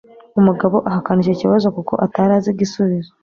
[0.39, 3.11] Umugabo ahakana icyo kibazo kuko atarazi igisubizo